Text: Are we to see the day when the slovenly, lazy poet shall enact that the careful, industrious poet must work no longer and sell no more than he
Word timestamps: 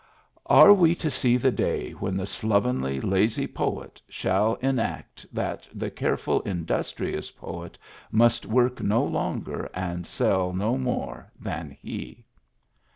Are 0.47 0.73
we 0.73 0.95
to 0.95 1.11
see 1.11 1.37
the 1.37 1.51
day 1.51 1.91
when 1.91 2.17
the 2.17 2.25
slovenly, 2.25 2.99
lazy 2.99 3.45
poet 3.45 4.01
shall 4.09 4.55
enact 4.55 5.27
that 5.31 5.67
the 5.71 5.91
careful, 5.91 6.41
industrious 6.41 7.29
poet 7.29 7.77
must 8.11 8.47
work 8.47 8.81
no 8.81 9.03
longer 9.03 9.69
and 9.75 10.07
sell 10.07 10.53
no 10.53 10.75
more 10.75 11.31
than 11.39 11.69
he 11.83 12.25